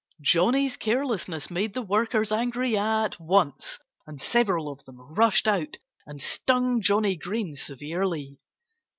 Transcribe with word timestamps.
Johnnie's 0.19 0.77
carelessness 0.77 1.51
made 1.51 1.75
the 1.75 1.83
workers 1.83 2.31
angry 2.31 2.75
at 2.75 3.19
once. 3.19 3.77
And 4.07 4.19
several 4.19 4.67
of 4.71 4.83
them 4.85 4.97
rushed 4.99 5.47
out 5.47 5.77
and 6.07 6.19
stung 6.19 6.81
Johnnie 6.81 7.17
Green 7.17 7.55
severely. 7.55 8.39